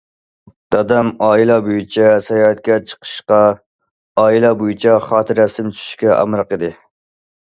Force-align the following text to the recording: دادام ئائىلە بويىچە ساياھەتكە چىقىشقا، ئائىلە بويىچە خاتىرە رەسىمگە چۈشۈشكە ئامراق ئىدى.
دادام 0.75 1.09
ئائىلە 1.25 1.57
بويىچە 1.67 2.07
ساياھەتكە 2.27 2.77
چىقىشقا، 2.93 3.41
ئائىلە 4.23 4.53
بويىچە 4.63 4.97
خاتىرە 5.07 5.45
رەسىمگە 5.49 5.77
چۈشۈشكە 5.79 6.15
ئامراق 6.17 6.57
ئىدى. 6.59 6.73